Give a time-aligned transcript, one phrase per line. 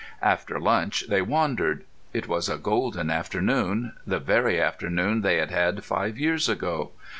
[0.23, 1.83] After lunch they wandered.
[2.11, 6.89] It was a golden afternoon, the very afternoon they had had five years ago.